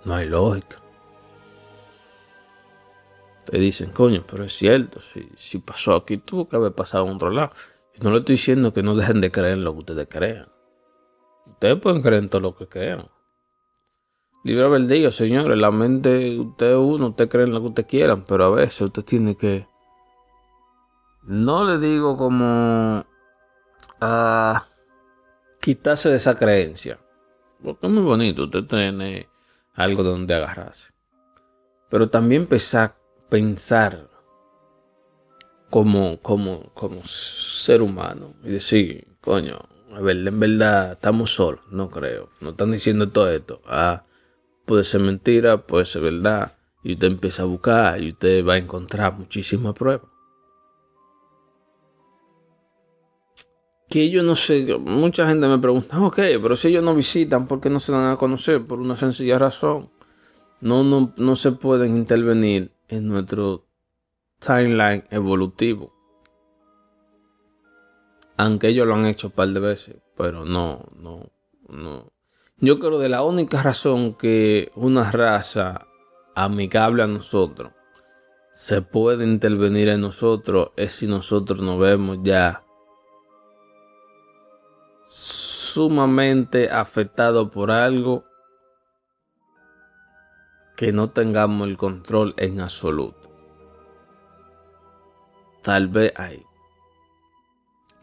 [0.04, 0.78] no hay lógica.
[3.46, 7.16] Te dicen, coño, pero es cierto, si, si pasó aquí, tuvo que haber pasado en
[7.16, 7.52] otro lado.
[8.02, 10.48] No le estoy diciendo que no dejen de creer en lo que ustedes crean.
[11.46, 13.08] Ustedes pueden creer en todo lo que crean.
[14.44, 15.58] Libre día, señores.
[15.58, 19.04] La mente, usted uno, usted cree en lo que usted quieran, pero a veces usted
[19.04, 19.68] tiene que.
[21.24, 23.06] No le digo como.
[24.02, 24.66] a
[25.62, 27.00] quitarse de esa creencia.
[27.66, 29.28] Porque es muy bonito, usted tiene
[29.74, 30.94] algo de donde agarrarse.
[31.90, 32.96] Pero también pensar
[33.30, 34.08] pensar
[35.72, 39.58] como, como, como ser humano y decir, coño,
[39.92, 42.30] a ver, en verdad estamos solos, no creo.
[42.40, 43.62] No están diciendo todo esto.
[43.66, 44.06] Ah,
[44.66, 46.54] puede ser mentira, puede ser verdad.
[46.84, 50.15] Y usted empieza a buscar y usted va a encontrar muchísimas pruebas.
[53.96, 57.62] Que yo no sé, mucha gente me pregunta, ok, pero si ellos no visitan, ¿por
[57.62, 58.62] qué no se dan a conocer?
[58.62, 59.90] Por una sencilla razón.
[60.60, 63.70] No, no, no se pueden intervenir en nuestro
[64.40, 65.94] timeline evolutivo.
[68.36, 71.32] Aunque ellos lo han hecho un par de veces, pero no, no,
[71.70, 72.12] no.
[72.58, 75.88] Yo creo de la única razón que una raza
[76.36, 77.72] amigable a nosotros
[78.52, 82.65] se puede intervenir en nosotros es si nosotros nos vemos ya
[85.16, 88.26] sumamente afectados por algo
[90.76, 93.32] que no tengamos el control en absoluto.
[95.64, 96.44] Tal vez hay.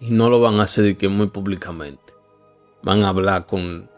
[0.01, 2.14] Y no lo van a hacer que muy públicamente.
[2.83, 3.90] Van a hablar con,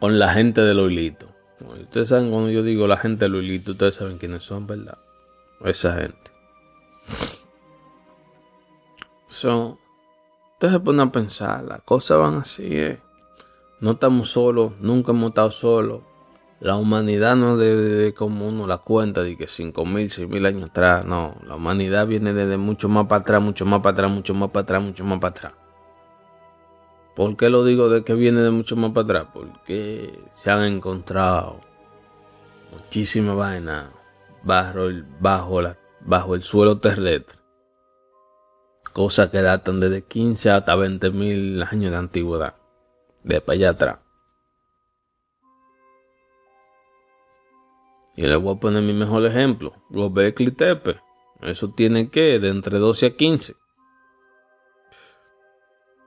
[0.00, 1.28] con la gente de los hilitos.
[1.60, 4.98] Ustedes saben cuando yo digo la gente de los hilitos, ustedes saben quiénes son, ¿verdad?
[5.64, 6.30] Esa gente.
[9.28, 9.78] So,
[10.58, 12.98] ustedes se ponen a pensar, las cosas van así, ¿eh?
[13.78, 16.00] No estamos solos, nunca hemos estado solos.
[16.58, 19.72] La humanidad no de, como uno la cuenta de que 5.000,
[20.28, 21.36] 6.000 años atrás, no.
[21.46, 24.64] La humanidad viene desde mucho más para atrás, mucho más para atrás, mucho más para
[24.64, 25.52] atrás, mucho más para atrás.
[27.14, 29.26] ¿Por qué lo digo de que viene de mucho más para atrás?
[29.32, 31.60] Porque se han encontrado
[32.72, 33.90] muchísimas vainas
[34.42, 37.37] bajo el, bajo el suelo terrestre.
[38.92, 42.54] Cosas que datan desde 15 hasta 20.000 años de antigüedad.
[43.22, 43.98] De para allá atrás.
[48.16, 49.74] Y le voy a poner mi mejor ejemplo.
[49.90, 51.00] Gobekli Tepe.
[51.40, 53.54] Eso tiene que de entre 12 a 15.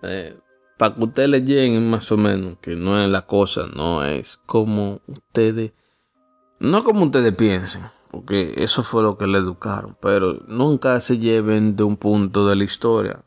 [0.04, 0.38] Eh,
[0.78, 4.40] para que ustedes le lleguen más o menos, que no es la cosa, no es
[4.46, 5.74] como ustedes,
[6.60, 11.78] no como ustedes piensen, porque eso fue lo que le educaron, pero nunca se lleven
[11.78, 13.24] de un punto de la historia.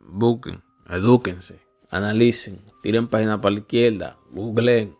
[0.00, 1.60] Busquen, edúquense,
[1.90, 4.96] analicen, tiren página para la izquierda, googleen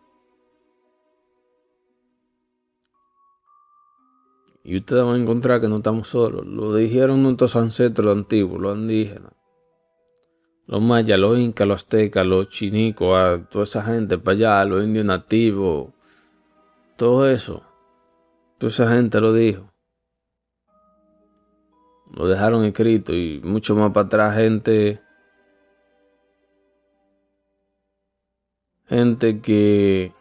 [4.67, 6.43] Y ustedes van a encontrar que no estamos solos.
[6.47, 9.31] Lo dijeron nuestros ancestros antiguos, los indígenas.
[10.65, 15.05] Los mayas, los incas, los aztecas, los chinicos, toda esa gente para allá, los indios
[15.05, 15.93] nativos.
[16.97, 17.61] Todo eso.
[18.57, 19.71] Toda esa gente lo dijo.
[22.11, 25.01] Lo dejaron escrito y mucho más para atrás gente...
[28.87, 30.13] Gente que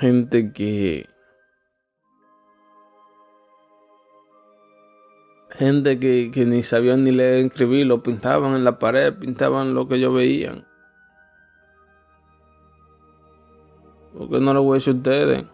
[0.00, 1.08] gente que...
[5.50, 9.86] Gente que, ni sabían ni leer ni escribir, lo pintaban en la pared, pintaban lo
[9.86, 10.66] que ellos veían.
[14.20, 15.44] Porque no lo voy a decir a ustedes.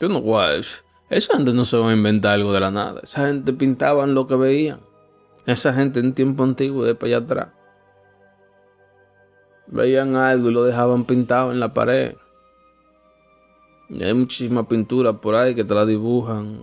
[0.00, 0.64] No voy
[1.10, 3.02] Esa gente no se va a inventar algo de la nada.
[3.02, 4.80] Esa gente pintaban lo que veían.
[5.44, 7.48] Esa gente en tiempo antiguo, de para allá atrás.
[9.66, 12.14] Veían algo y lo dejaban pintado en la pared.
[13.90, 16.60] Y hay muchísimas pinturas por ahí que te la dibujan.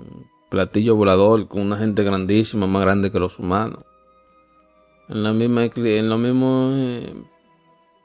[0.50, 3.84] Platillo volador con una gente grandísima, más grande que los humanos.
[5.08, 6.12] En la misma, en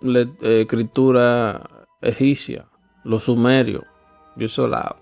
[0.03, 2.70] eh, eh, escritura egipcia,
[3.05, 3.85] los sumerios.
[4.37, 4.97] Yo soy la.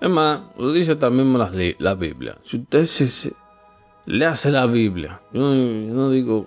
[0.00, 2.38] Es más, lo dice también la, la Biblia.
[2.44, 6.46] Si usted se, se la Biblia, yo, no digo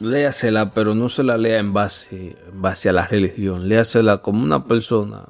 [0.00, 3.68] léasela, pero no se la lea en base, en base a la religión.
[3.68, 5.24] Léasela como una persona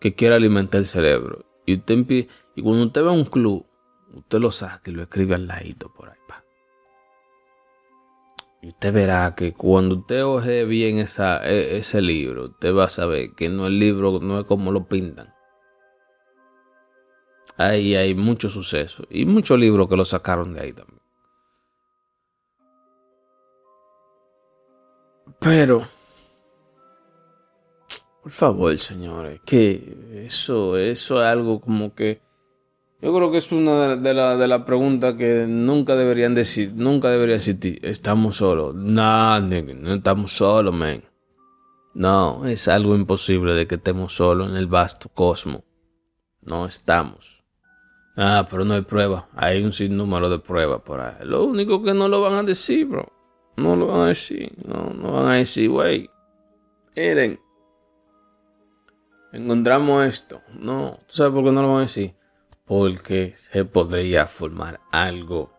[0.00, 1.44] que quiera alimentar el cerebro.
[1.66, 2.06] Y, usted
[2.54, 3.66] y cuando usted ve un club,
[4.14, 6.19] usted lo saca y lo escribe al ladito por ahí.
[8.62, 12.90] Y usted verá que cuando usted oje bien esa, e, ese libro, usted va a
[12.90, 15.32] saber que no el libro no es como lo pintan.
[17.56, 21.00] Ahí hay muchos sucesos y muchos libros que lo sacaron de ahí también.
[25.38, 25.88] Pero,
[28.22, 32.20] por favor, señores, que eso, eso es algo como que
[33.02, 37.08] yo creo que es una de las de la preguntas que nunca deberían decir, nunca
[37.08, 37.78] debería existir.
[37.82, 38.74] Estamos solos.
[38.74, 41.02] No, no estamos solos, man.
[41.94, 45.62] No, es algo imposible de que estemos solos en el vasto cosmos.
[46.42, 47.42] No estamos.
[48.16, 49.28] Ah, pero no hay prueba.
[49.34, 51.14] Hay un sinnúmero de pruebas por ahí.
[51.24, 53.10] Lo único que no lo van a decir, bro.
[53.56, 54.52] No lo van a decir.
[54.64, 56.10] No, no van a decir, güey.
[56.94, 57.40] Miren.
[59.32, 60.42] Encontramos esto.
[60.58, 60.98] No.
[61.06, 62.14] ¿Tú sabes por qué no lo van a decir?
[62.70, 65.50] Porque se podría formar algo.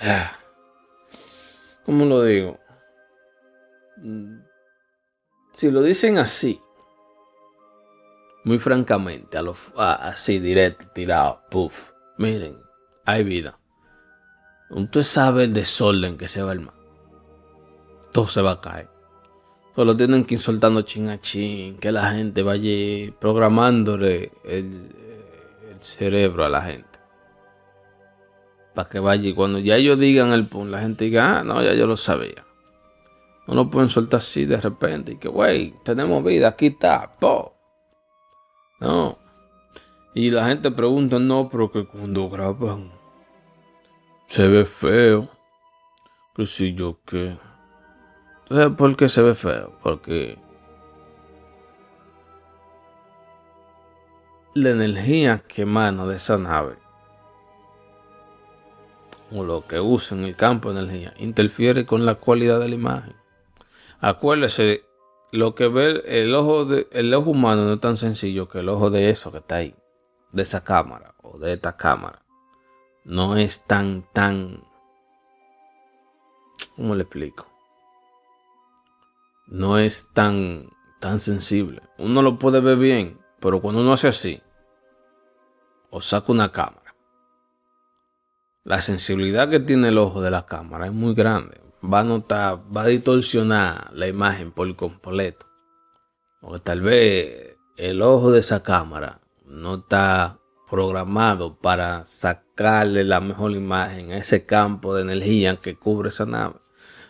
[0.00, 0.32] Ah,
[1.84, 2.58] ¿Cómo lo digo?
[3.98, 4.38] Mm,
[5.52, 6.58] si lo dicen así,
[8.44, 12.56] muy francamente, a lo, así directo, tirado, puff, miren,
[13.04, 13.58] hay vida.
[14.70, 16.74] Usted sabe el desorden que se va a armar.
[18.10, 18.88] Todo se va a caer.
[19.76, 25.01] Solo tienen que ir soltando chin a chin, que la gente vaya programándole el,
[25.82, 26.98] cerebro a la gente.
[28.74, 31.62] Para que vaya y cuando ya ellos digan el punto, la gente diga, ah, no,
[31.62, 32.44] ya yo lo sabía.
[33.46, 37.54] No lo pueden soltar así de repente y que, güey, tenemos vida, aquí está, po.
[38.80, 39.18] No.
[40.14, 43.02] Y la gente pregunta, no, pero que cuando graban
[44.32, 45.28] se ve feo.
[46.34, 47.36] Que si yo qué.
[48.44, 49.78] Entonces, ¿por qué se ve feo?
[49.82, 50.38] Porque
[54.54, 56.76] la energía que emana de esa nave
[59.34, 62.74] o lo que usa en el campo de energía interfiere con la cualidad de la
[62.74, 63.16] imagen.
[64.00, 64.84] Acuérdese,
[65.30, 68.68] lo que ve el ojo, de, el ojo humano no es tan sencillo que el
[68.68, 69.74] ojo de eso que está ahí,
[70.32, 72.22] de esa cámara o de esta cámara.
[73.04, 74.64] No es tan, tan...
[76.76, 77.46] ¿Cómo le explico?
[79.46, 80.68] No es tan,
[81.00, 81.82] tan sensible.
[81.98, 84.40] Uno lo puede ver bien, pero cuando uno hace así,
[85.90, 86.94] o saca una cámara,
[88.62, 91.60] la sensibilidad que tiene el ojo de la cámara es muy grande.
[91.84, 95.46] Va a notar, va a distorsionar la imagen por completo.
[96.40, 100.38] Porque tal vez el ojo de esa cámara no está
[100.70, 106.60] programado para sacarle la mejor imagen a ese campo de energía que cubre esa nave.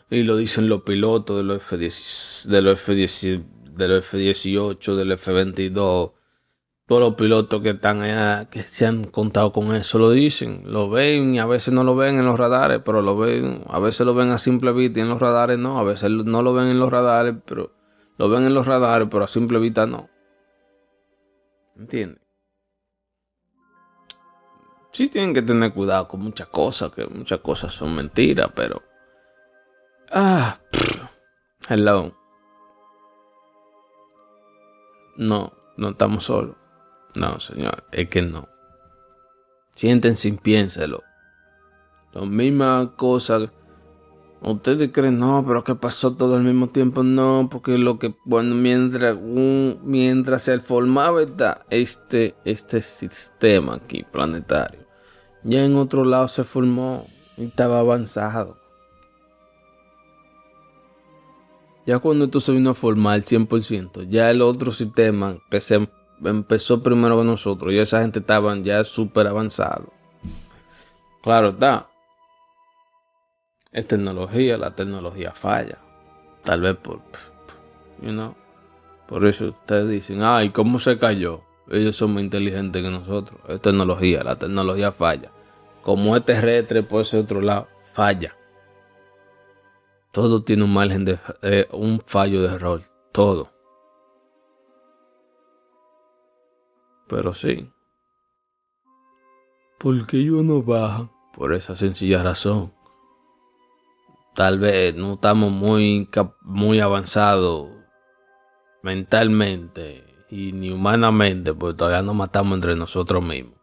[0.08, 6.12] Y lo dicen los pilotos de los F-18, de los F-18, del F-22,
[6.92, 10.90] todos los pilotos que están allá, que se han contado con eso, lo dicen, lo
[10.90, 14.04] ven y a veces no lo ven en los radares, pero lo ven, a veces
[14.04, 16.68] lo ven a simple vista y en los radares no, a veces no lo ven
[16.68, 17.72] en los radares, pero
[18.18, 20.10] lo ven en los radares, pero a simple vista no.
[21.76, 22.20] ¿Entiendes?
[24.90, 28.82] Sí tienen que tener cuidado con muchas cosas, que muchas cosas son mentiras, pero...
[30.10, 30.58] Ah,
[31.70, 32.14] hello.
[35.16, 36.61] No, no estamos solos.
[37.14, 38.48] No, señor, es que no.
[39.74, 41.02] Siéntense y piénselo.
[42.12, 43.50] La misma cosa.
[44.40, 47.02] Ustedes creen, no, pero que pasó todo al mismo tiempo.
[47.02, 51.22] No, porque lo que, bueno, mientras, mientras se formaba
[51.70, 54.80] este, este sistema aquí, planetario,
[55.44, 57.06] ya en otro lado se formó
[57.36, 58.56] y estaba avanzado.
[61.86, 65.88] Ya cuando esto se vino a formar 100%, ya el otro sistema que se
[66.24, 69.92] empezó primero con nosotros y esa gente estaban ya súper avanzado.
[71.22, 71.88] Claro está.
[73.70, 75.78] Es tecnología, la tecnología falla.
[76.42, 77.00] Tal vez por,
[78.02, 78.34] you
[79.06, 81.42] por eso ustedes dicen, ay, ¿cómo se cayó?
[81.70, 83.38] Ellos son más inteligentes que nosotros.
[83.48, 85.30] Es tecnología, la tecnología falla.
[85.82, 88.34] Como es terrestre por ese otro lado, falla.
[90.12, 92.82] Todo tiene un margen de eh, un fallo de error.
[93.12, 93.51] Todo.
[97.12, 97.70] Pero sí.
[99.78, 101.10] ¿Por qué yo no baja?
[101.34, 102.72] Por esa sencilla razón.
[104.34, 106.08] Tal vez no estamos muy,
[106.40, 107.68] muy avanzados
[108.82, 113.60] mentalmente y ni humanamente, porque todavía nos matamos entre nosotros mismos.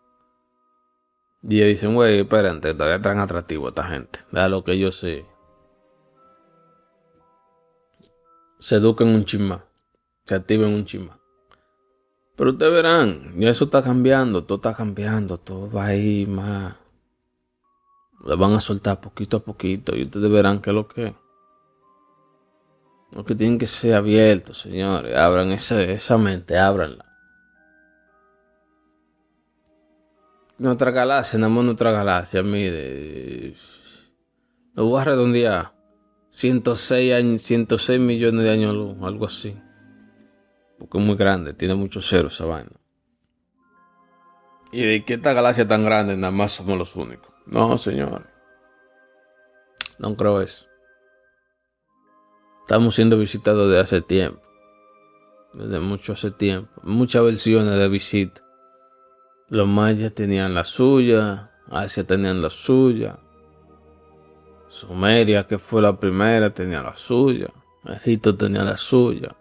[1.41, 4.19] Y ellos dicen, güey, espérate, todavía están atractivos esta gente.
[4.31, 5.25] Da lo que yo sé.
[8.59, 9.65] Se eduquen un chisma.
[10.25, 11.18] Se activen un chisma.
[12.39, 16.73] Pero ustedes verán, ya eso está cambiando, todo está cambiando, todo va a ir más.
[18.25, 21.13] Le van a soltar poquito a poquito y ustedes verán qué es lo que.
[23.11, 25.17] Lo que tienen que ser abiertos, señores.
[25.17, 27.03] Abran esa, esa mente, ábranla.
[30.59, 33.53] Nuestra galaxia, nada más nuestra galaxia, mire.
[34.75, 35.73] Lo voy a redondear.
[36.29, 39.57] 106, años, 106 millones de años luz, algo así.
[40.79, 42.71] Porque es muy grande, tiene muchos ceros esa vaina.
[44.71, 47.33] Y de que esta galaxia tan grande, nada más somos los únicos.
[47.45, 48.27] No, señor.
[49.97, 50.65] No creo eso.
[52.61, 54.41] Estamos siendo visitados desde hace tiempo.
[55.53, 56.69] Desde mucho hace tiempo.
[56.83, 58.41] Muchas versiones de visita.
[59.49, 61.51] Los mayas tenían la suya.
[61.69, 63.19] Asia tenían la suya.
[64.69, 67.47] Sumeria, que fue la primera, tenía la suya.
[67.85, 69.35] Egipto tenía la suya.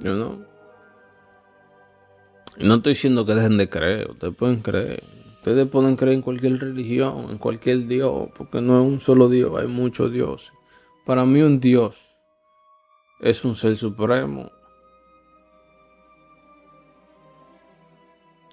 [0.00, 0.44] No.
[2.58, 4.10] Y no estoy diciendo que dejen de creer.
[4.10, 5.02] Ustedes pueden creer.
[5.36, 9.56] Ustedes pueden creer en cualquier religión, en cualquier Dios, porque no es un solo Dios,
[9.56, 10.50] hay muchos dioses.
[11.04, 12.16] Para mí un Dios
[13.20, 14.50] es un ser supremo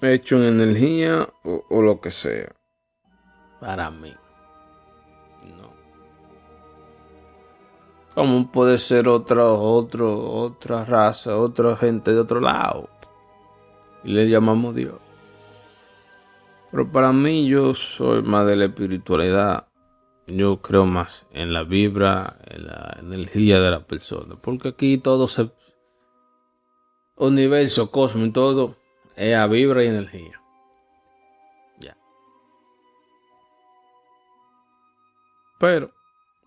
[0.01, 2.51] hecho en energía o lo que sea.
[3.59, 4.13] Para mí.
[8.15, 12.89] Como puede ser otra, otro, otra raza, otra gente de otro lado.
[14.03, 14.95] Y le llamamos Dios.
[16.71, 19.67] Pero para mí yo soy más de la espiritualidad.
[20.27, 24.35] Yo creo más en la vibra, en la energía de la persona.
[24.41, 25.51] Porque aquí todo se...
[27.15, 28.75] Universo, cosmos y todo
[29.15, 30.39] es a vibra y energía.
[35.63, 35.91] Pero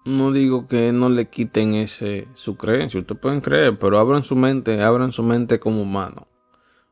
[0.07, 2.99] no digo que no le quiten ese su creencia.
[2.99, 6.29] Ustedes pueden creer, pero abran su mente, abran su mente como humano,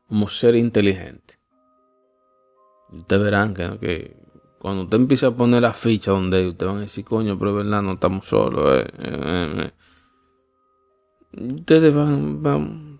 [0.07, 1.39] como ser inteligente.
[2.91, 4.15] Y ustedes verán que,
[4.59, 7.65] cuando usted empieza a poner la ficha donde ustedes van a decir, coño, pero es
[7.65, 8.79] verdad, no estamos solos.
[8.79, 9.71] Eh, eh,
[11.33, 12.99] eh, ustedes van, van,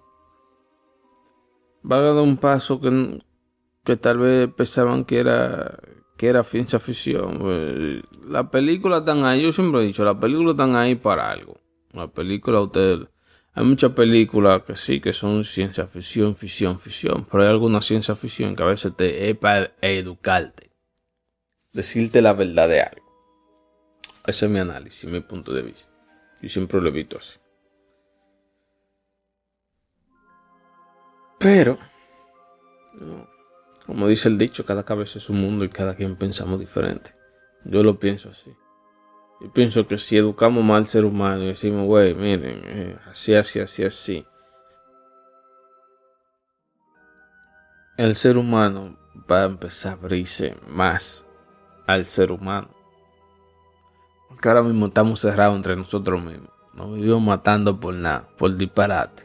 [1.83, 5.77] van a dar un paso que tal vez pensaban que era
[6.17, 7.39] que era ciencia ficción.
[7.39, 11.59] Pues, la película están ahí, yo siempre he dicho, la película están ahí para algo.
[11.91, 13.07] La película, usted,
[13.53, 18.15] hay muchas películas que sí, que son ciencia ficción, ficción, ficción, pero hay alguna ciencia
[18.15, 20.71] ficción que a veces te es para educarte,
[21.71, 23.05] decirte la verdad de algo.
[24.25, 25.87] Ese es mi análisis, mi punto de vista.
[26.41, 27.37] Yo siempre lo he visto así.
[31.37, 31.77] Pero,
[33.85, 37.13] como dice el dicho, cada cabeza es un mundo y cada quien pensamos diferente.
[37.63, 38.51] Yo lo pienso así.
[39.41, 43.35] Yo pienso que si educamos mal al ser humano y decimos, güey, miren, eh, así,
[43.35, 44.25] así, así, así,
[47.97, 48.97] el ser humano
[49.29, 51.23] va a empezar a abrirse más
[51.85, 52.69] al ser humano.
[54.29, 56.49] Porque ahora mismo estamos cerrados entre nosotros mismos.
[56.73, 59.24] Nos vivimos matando por nada, por disparate.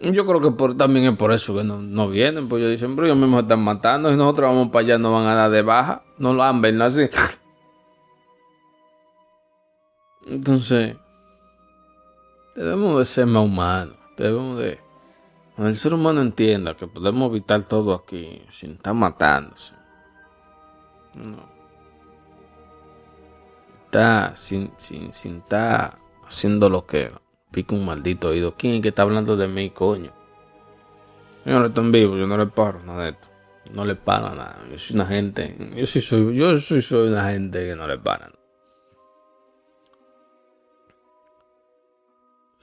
[0.00, 3.06] Yo creo que por, también es por eso que no, vienen, pues ellos dicen, pero
[3.06, 6.02] ellos mismos están matando y nosotros vamos para allá, no van a dar de baja,
[6.18, 7.02] no lo han visto así.
[10.26, 10.96] Entonces,
[12.54, 14.80] debemos de ser más humanos, debemos de...
[15.54, 19.72] Cuando el ser humano entienda que podemos evitar todo aquí sin estar matándose.
[21.14, 21.36] No.
[23.84, 27.12] Está sin, sin, sin estar haciendo lo que
[27.54, 28.56] pico un maldito oído.
[28.56, 30.12] ¿Quién es que está hablando de mí, coño?
[31.44, 33.28] Señor, estoy en vivo, yo no le paro nada de esto.
[33.72, 34.60] No le paro nada.
[34.70, 35.56] Yo soy una gente.
[35.76, 38.32] Yo sí soy, yo sí soy una gente que no le paran.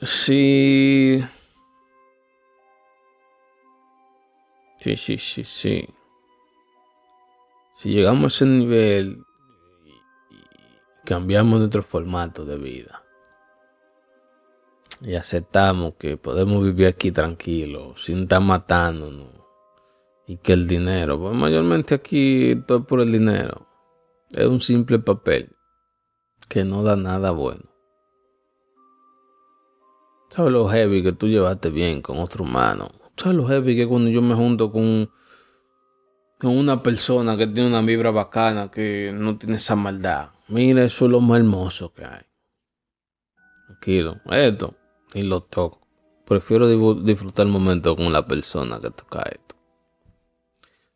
[0.01, 1.23] Sí.
[4.77, 5.87] Sí, sí, sí, sí.
[7.77, 9.23] Si llegamos a ese nivel
[10.29, 13.00] y cambiamos nuestro formato de vida
[15.03, 19.27] y aceptamos que podemos vivir aquí tranquilos, sin estar matándonos.
[20.27, 23.67] Y que el dinero, pues mayormente aquí todo por el dinero.
[24.31, 25.55] Es un simple papel
[26.47, 27.63] que no da nada bueno.
[30.29, 32.89] ¿Sabes lo heavy que tú llevaste bien con otro humano?
[33.17, 35.09] ¿Sabes lo heavy que cuando yo me junto con,
[36.39, 40.29] con una persona que tiene una vibra bacana, que no tiene esa maldad?
[40.47, 42.21] Mira, eso es lo más hermoso que hay.
[43.67, 44.75] Tranquilo, esto,
[45.13, 45.81] y lo toco.
[46.25, 49.55] Prefiero disfrutar el momento con la persona que toca esto.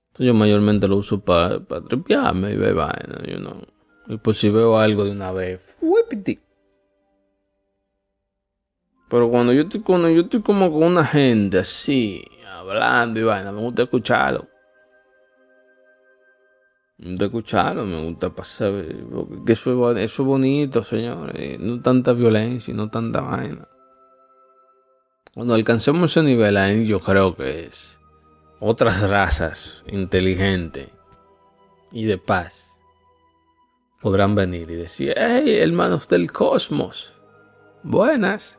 [0.08, 3.62] Entonces yo mayormente lo uso para tripearme y ver vaina, you know.
[4.08, 5.60] Y por si veo algo de una vez,
[9.10, 13.52] Pero cuando yo estoy cuando yo estoy como con una gente así, hablando y vaina,
[13.52, 14.48] me gusta escucharlo.
[16.98, 18.72] Me gusta escucharlo, me gusta pasar,
[19.12, 21.60] porque eso es, eso es bonito, señores.
[21.60, 23.68] No tanta violencia, no tanta vaina.
[25.36, 28.00] Cuando alcancemos ese nivel ahí, yo creo que es
[28.62, 30.88] otras razas inteligentes
[31.92, 32.72] y de paz
[34.02, 37.12] podrán venir y decir, hey, hermanos del cosmos,
[37.84, 38.58] buenas.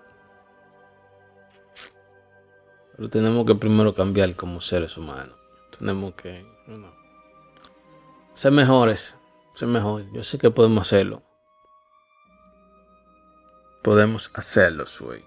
[2.95, 5.35] Pero tenemos que primero cambiar como seres humanos.
[5.79, 6.45] Tenemos que
[8.35, 9.15] ser mejores,
[9.55, 10.07] ser mejores.
[10.13, 11.23] Yo sé que podemos hacerlo.
[13.83, 15.25] Podemos hacerlo, soy.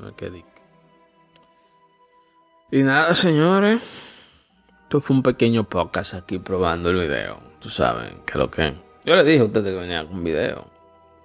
[0.00, 0.55] No hay que decir.
[2.70, 3.80] Y nada, señores.
[4.82, 7.38] Esto fue un pequeño podcast aquí probando el video.
[7.60, 8.74] Tú sabes, que lo que.
[9.04, 10.68] Yo le dije a ustedes que venía con video.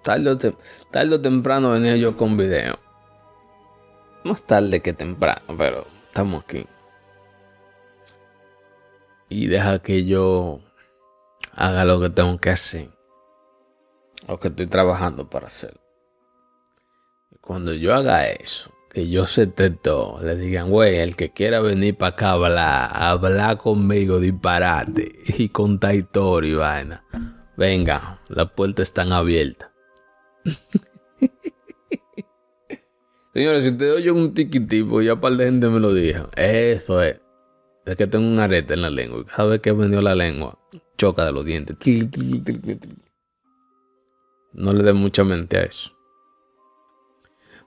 [0.03, 2.77] Tarde o, temprano venía yo con video.
[4.23, 6.67] Más tarde que temprano, pero estamos aquí.
[9.27, 10.59] Y deja que yo
[11.55, 12.89] haga lo que tengo que hacer.
[14.27, 15.79] Lo que estoy trabajando para hacer.
[17.41, 21.97] cuando yo haga eso, que yo se todo, le digan, güey, el que quiera venir
[21.97, 27.05] para acá a hablar, hablar conmigo, disparate y contar historia y vaina.
[27.55, 29.69] Venga, las puertas están abiertas.
[33.33, 36.27] Señores, si te doy yo un tiquitipo, ya par de gente me lo dijo.
[36.35, 37.21] Eso es.
[37.85, 39.25] Es que tengo un arete en la lengua.
[39.25, 40.59] Cada vez que venido la lengua,
[40.97, 41.77] choca de los dientes.
[44.51, 45.91] No le dé mucha mente a eso.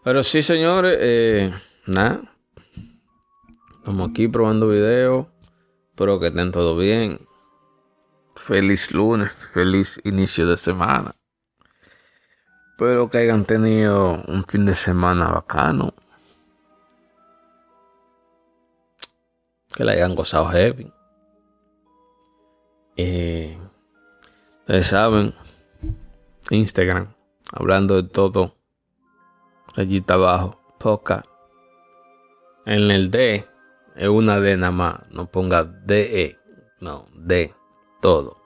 [0.04, 1.54] Pero sí, señores, eh,
[1.86, 2.20] nada.
[3.70, 5.28] Estamos aquí probando videos.
[5.88, 7.26] Espero que estén todo bien.
[8.36, 11.16] Feliz lunes, feliz inicio de semana.
[12.72, 15.94] Espero que hayan tenido un fin de semana bacano.
[19.74, 20.92] Que la hayan gozado heavy.
[22.96, 23.58] Eh,
[24.60, 25.34] ustedes saben,
[26.50, 27.14] Instagram,
[27.52, 28.63] hablando de todo
[29.76, 30.60] Está abajo.
[30.78, 31.22] Poca.
[32.66, 33.44] En el D
[33.96, 35.10] es una D nada más.
[35.10, 36.36] No ponga DE.
[36.80, 37.52] No, D.
[38.00, 38.36] Todo.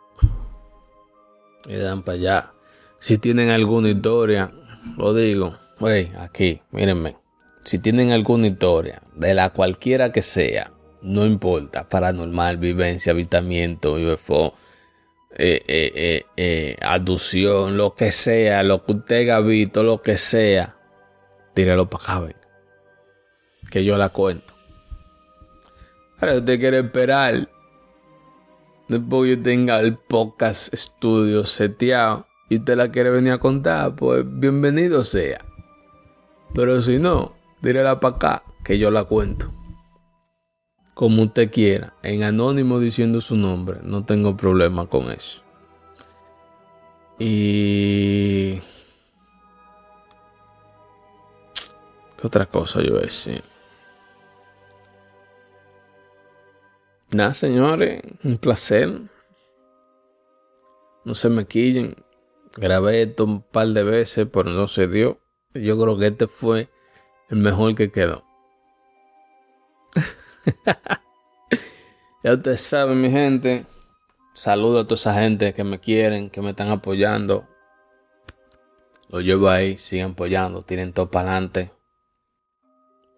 [1.67, 2.53] Y dan para allá.
[3.01, 4.53] Si tienen alguna historia,
[4.97, 5.57] lo digo.
[5.81, 7.17] Wey, aquí, mírenme.
[7.65, 10.73] Si tienen alguna historia, de la cualquiera que sea,
[11.03, 14.55] no importa, paranormal, vivencia, habitamiento, UFO,
[15.37, 20.17] eh, eh, eh, eh, aducción, lo que sea, lo que usted haya visto, lo que
[20.17, 20.78] sea,
[21.59, 22.35] tíralo para acá,
[23.69, 24.55] Que yo la cuento.
[26.21, 27.49] Ahora usted quiere esperar.
[28.87, 34.25] Después yo tenga el podcast estudio seteado y usted la quiere venir a contar, pues
[34.25, 35.45] bienvenido sea.
[36.55, 39.53] Pero si no, tírala para acá, que yo la cuento.
[40.95, 45.43] Como usted quiera, en anónimo diciendo su nombre, no tengo problema con eso.
[47.19, 48.61] Y
[52.21, 53.45] ¿Qué otra cosa yo decir?
[57.13, 58.91] Nada, señores, un placer.
[61.05, 61.95] No se me quillen.
[62.57, 65.21] Grabé esto un par de veces, pero no se dio.
[65.55, 66.69] Yo creo que este fue
[67.31, 68.25] el mejor que quedó.
[72.25, 73.65] ya ustedes saben, mi gente.
[74.35, 77.47] Saludo a toda esa gente que me quieren, que me están apoyando.
[79.09, 81.78] Lo llevo ahí, sigan apoyando, tiren todo para adelante.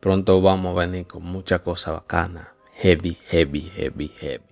[0.01, 2.55] Pronto vamos a venir con mucha cosa bacana.
[2.75, 4.45] Heavy, heavy, heavy, heavy.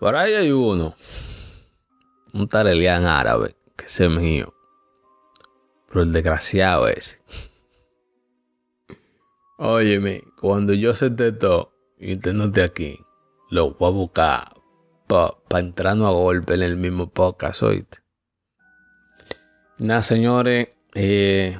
[0.00, 0.94] Por ahí hay uno.
[2.34, 3.54] Un tarelian árabe.
[3.76, 4.52] Que es mío.
[5.88, 7.20] Pero el desgraciado es.
[9.58, 12.98] Óyeme, cuando yo se te todo y usted no aquí,
[13.50, 14.52] lo voy a buscar
[15.06, 17.98] para pa entrarnos a golpe en el mismo podcast, oíste.
[19.78, 20.68] Nada, señores.
[20.94, 21.58] Eh,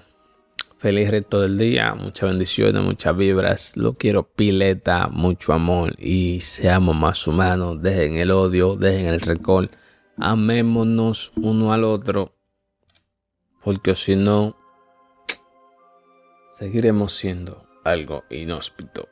[0.80, 3.76] Feliz resto del día, muchas bendiciones, muchas vibras.
[3.76, 7.82] Lo quiero pileta, mucho amor y seamos más humanos.
[7.82, 9.68] Dejen el odio, dejen el rencor.
[10.16, 12.34] amémonos uno al otro,
[13.62, 14.56] porque si no,
[16.56, 19.06] seguiremos siendo algo inhóspito.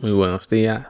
[0.00, 0.88] Muy buenos días.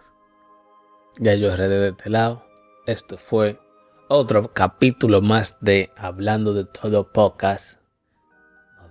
[1.18, 2.42] Ya yo heredé de este lado.
[2.86, 3.60] Esto fue
[4.08, 7.81] otro capítulo más de Hablando de Todo Podcast.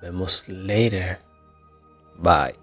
[0.02, 1.20] Vemos later.
[2.18, 2.61] Bye.